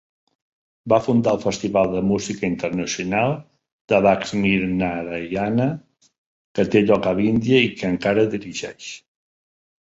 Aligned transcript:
Va 0.91 0.97
fundar 1.07 1.33
el 1.37 1.41
festival 1.41 1.91
de 1.95 1.99
música 2.11 2.47
internacional 2.51 3.33
de 3.93 3.99
Lakshminarayana, 4.05 5.69
que 6.59 6.67
té 6.77 6.83
lloc 6.89 7.11
a 7.13 7.15
l'Índia 7.21 7.61
i 7.67 7.71
que 7.77 7.93
encara 7.95 8.27
dirigeix. 8.35 8.91